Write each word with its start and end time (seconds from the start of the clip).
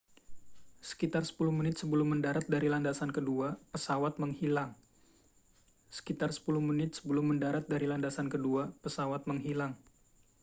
sekitar 0.89 1.21
10 1.25 1.53
menit 1.59 1.75
sebelum 1.81 2.07
mendarat 2.17 2.41
dari 2.53 2.65
landasan 2.65 3.13
kedua 3.13 3.53
pesawat 3.69 4.17
menghilang 4.17 4.73